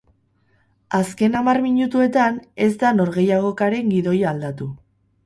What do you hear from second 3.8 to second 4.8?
gidoia aldatu.